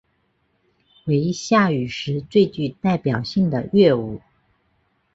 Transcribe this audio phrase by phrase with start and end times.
[1.05, 4.19] 为夏禹时最具代表性的乐舞。